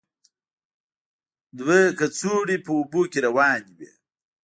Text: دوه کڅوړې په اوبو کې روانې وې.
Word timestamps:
دوه 1.57 1.79
کڅوړې 1.99 2.57
په 2.65 2.71
اوبو 2.77 3.01
کې 3.11 3.19
روانې 3.27 3.71
وې. 3.77 3.91